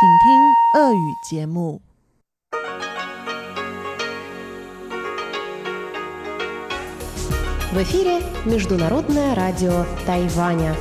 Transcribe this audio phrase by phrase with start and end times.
[0.00, 1.80] 请听俄语节目。
[7.72, 10.74] В эфире Международное радио Тайваня.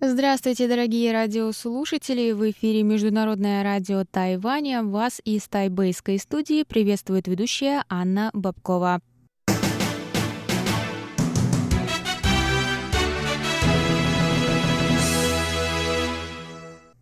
[0.00, 2.32] Здравствуйте, дорогие радиослушатели!
[2.32, 4.82] В эфире Международное радио Тайваня.
[4.82, 9.00] Вас из тайбэйской студии приветствует ведущая Анна Бабкова.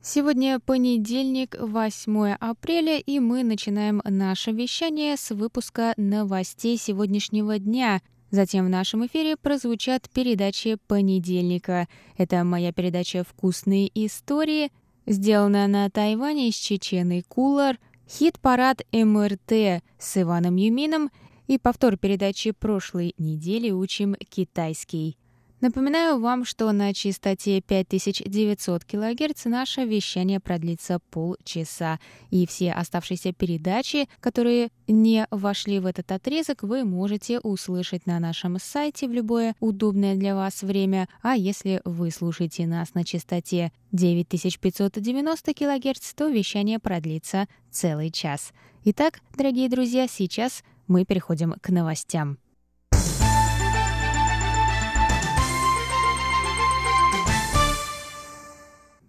[0.04, 8.02] Сегодня понедельник, 8 апреля, и мы начинаем наше вещание с выпуска новостей сегодняшнего дня.
[8.32, 11.88] Затем в нашем эфире прозвучат передачи понедельника.
[12.18, 14.72] Это моя передача «Вкусные истории»,
[15.06, 17.78] сделанная на Тайване с Чеченой Кулар,
[18.10, 21.12] хит-парад МРТ с Иваном Юмином
[21.46, 25.21] и повтор передачи прошлой недели «Учим китайский».
[25.62, 32.00] Напоминаю вам, что на частоте 5900 кГц наше вещание продлится полчаса,
[32.32, 38.58] и все оставшиеся передачи, которые не вошли в этот отрезок, вы можете услышать на нашем
[38.60, 45.54] сайте в любое удобное для вас время, а если вы слушаете нас на частоте 9590
[45.54, 48.52] кГц, то вещание продлится целый час.
[48.84, 52.40] Итак, дорогие друзья, сейчас мы переходим к новостям.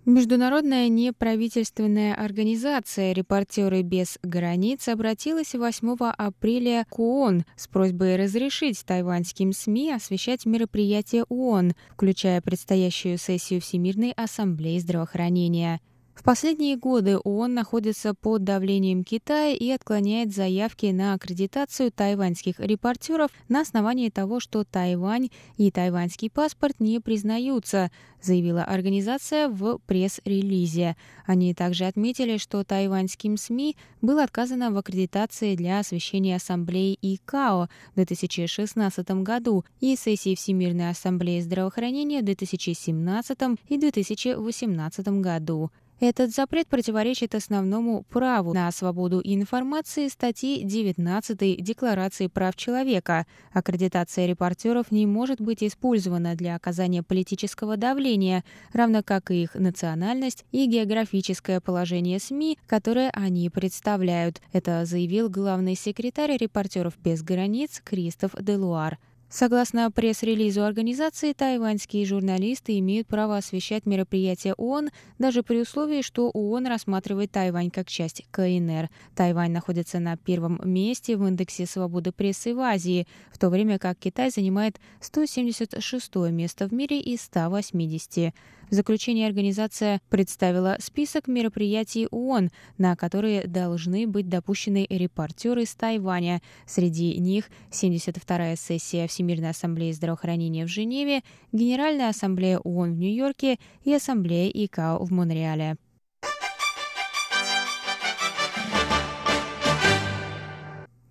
[0.04, 9.52] Международная неправительственная организация «Репортеры без границ» обратилась 8 апреля к ООН с просьбой разрешить тайваньским
[9.52, 15.80] СМИ освещать мероприятия ООН, включая предстоящую сессию Всемирной ассамблеи здравоохранения.
[16.14, 23.30] В последние годы ООН находится под давлением Китая и отклоняет заявки на аккредитацию тайваньских репортеров
[23.48, 30.96] на основании того, что Тайвань и тайваньский паспорт не признаются, заявила организация в пресс-релизе.
[31.26, 37.94] Они также отметили, что тайваньским СМИ было отказано в аккредитации для освещения Ассамблеи ИКАО в
[37.94, 43.38] 2016 году и сессии Всемирной ассамблеи здравоохранения в 2017
[43.70, 45.70] и 2018 году.
[46.02, 53.24] Этот запрет противоречит основному праву на свободу информации статьи 19 Декларации прав человека.
[53.52, 58.42] Аккредитация репортеров не может быть использована для оказания политического давления,
[58.72, 64.40] равно как и их национальность и географическое положение СМИ, которые они представляют.
[64.52, 68.98] Это заявил главный секретарь репортеров без границ Кристоф Делуар.
[69.34, 76.66] Согласно пресс-релизу организации, тайваньские журналисты имеют право освещать мероприятия ООН даже при условии, что ООН
[76.66, 78.90] рассматривает Тайвань как часть КНР.
[79.14, 83.98] Тайвань находится на первом месте в индексе свободы прессы в Азии, в то время как
[83.98, 88.34] Китай занимает 176 место в мире из 180.
[88.72, 96.40] В заключение организация представила список мероприятий ООН, на которые должны быть допущены репортеры из Тайваня.
[96.66, 101.20] Среди них 72-я сессия Всемирной ассамблеи здравоохранения в Женеве,
[101.52, 105.76] Генеральная ассамблея ООН в Нью-Йорке и Ассамблея ИКАО в Монреале.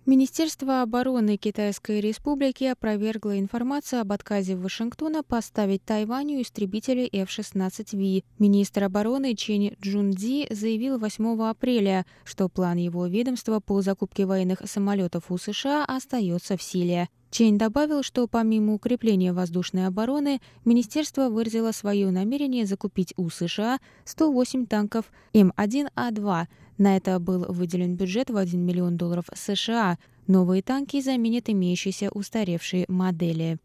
[0.04, 8.24] Министерство обороны Китайской Республики опровергло информацию об отказе Вашингтона поставить Тайваню истребители F-16V.
[8.40, 15.30] Министр обороны Чен Джунди заявил 8 апреля, что план его ведомства по закупке военных самолетов
[15.30, 17.08] у США остается в силе.
[17.31, 24.65] Чейн добавил, что помимо укрепления воздушной обороны, министерство выразило свое намерение закупить у США 108
[24.65, 26.45] танков М1А2.
[26.77, 29.97] На это был выделен бюджет в 1 миллион долларов США.
[30.27, 33.57] Новые танки заменят имеющиеся устаревшие модели.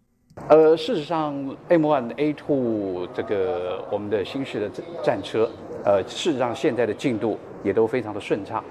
[0.49, 4.71] 呃，事实上，M1A2 这个我们的新式的
[5.05, 5.51] 战车，
[5.85, 8.65] 呃，事实上现在的进度也都非常的顺畅。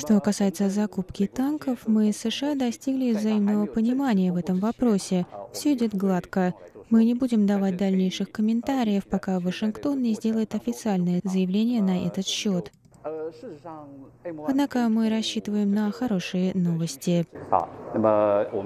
[0.00, 5.26] Что касается закупки танков, мы с США достигли взаимного понимания в этом вопросе.
[5.52, 6.54] Все идет гладко.
[6.88, 12.72] Мы не будем давать дальнейших комментариев, пока Вашингтон не сделает официальное заявление на этот счет.
[14.46, 17.26] Однако мы рассчитываем на хорошие новости.
[17.50, 18.60] 好，那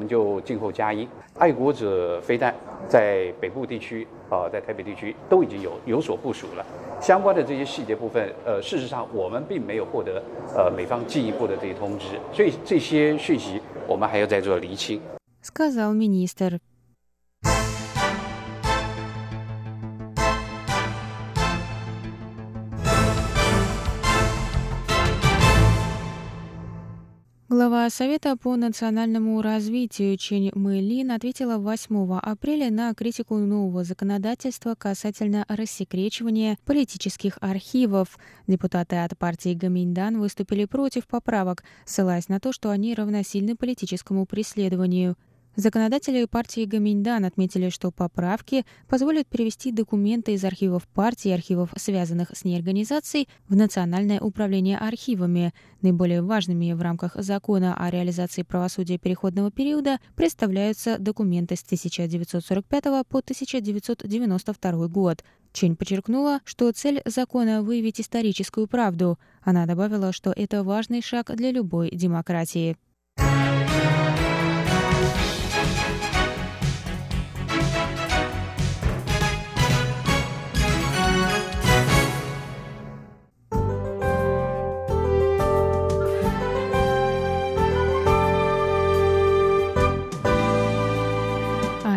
[27.54, 35.44] Глава Совета по национальному развитию Чен Мэлин ответила 8 апреля на критику нового законодательства касательно
[35.46, 38.18] рассекречивания политических архивов.
[38.48, 45.14] Депутаты от партии Гаминьдан выступили против поправок, ссылаясь на то, что они равносильны политическому преследованию.
[45.56, 52.32] Законодатели партии Гаминьдан отметили, что поправки позволят перевести документы из архивов партии и архивов, связанных
[52.34, 55.54] с ней организаций, в Национальное управление архивами.
[55.80, 63.18] Наиболее важными в рамках закона о реализации правосудия переходного периода представляются документы с 1945 по
[63.20, 65.22] 1992 год.
[65.52, 69.20] Чень подчеркнула, что цель закона— выявить историческую правду.
[69.40, 72.76] Она добавила, что это важный шаг для любой демократии.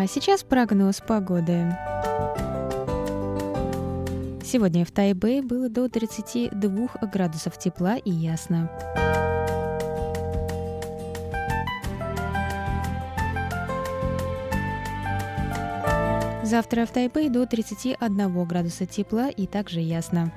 [0.08, 1.66] Сейчас прогноз погоды.
[4.42, 8.70] Сегодня в Тайбе было до 32 градусов тепла и ясно.
[16.42, 20.32] Завтра в Тайбе до 31 градуса тепла и также ясно.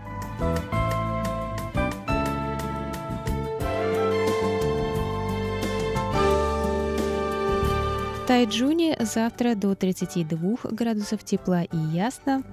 [8.31, 12.43] Тайджуне завтра до 32 градусов тепла и ясно.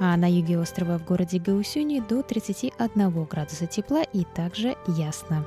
[0.00, 5.46] А на юге острова в городе Гаусюни до 31 градуса тепла и также ясно.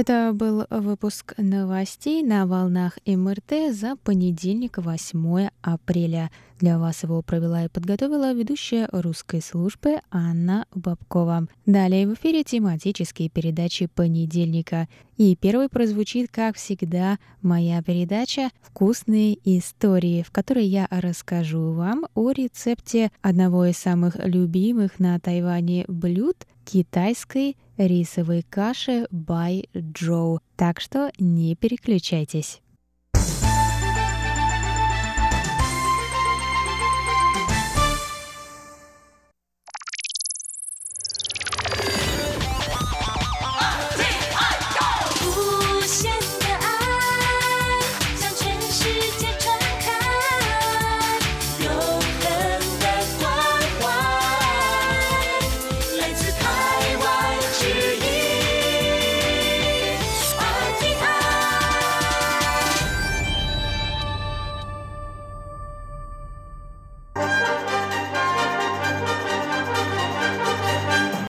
[0.00, 6.30] Это был выпуск новостей на волнах МРТ за понедельник, 8 апреля.
[6.60, 11.48] Для вас его провела и подготовила ведущая русской службы Анна Бабкова.
[11.66, 14.86] Далее в эфире тематические передачи понедельника.
[15.16, 22.30] И первый прозвучит, как всегда, моя передача «Вкусные истории», в которой я расскажу вам о
[22.30, 30.40] рецепте одного из самых любимых на Тайване блюд китайской рисовой каши by Joe.
[30.56, 32.60] Так что не переключайтесь.